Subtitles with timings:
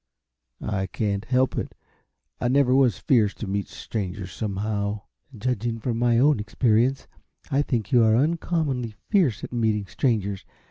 [0.65, 1.75] "I can't help it.
[2.39, 5.01] I never was fierce to meet strangers, somehow."
[5.37, 7.05] "Judging from my own experience,
[7.51, 10.43] I think you are uncommonly fierce at meeting strangers.